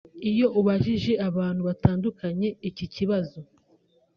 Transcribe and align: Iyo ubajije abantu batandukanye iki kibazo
Iyo 0.29 0.47
ubajije 0.59 1.13
abantu 1.27 1.61
batandukanye 1.67 2.47
iki 2.69 2.85
kibazo 2.93 3.39